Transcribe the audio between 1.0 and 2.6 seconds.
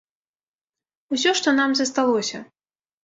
Усё, што нам засталося.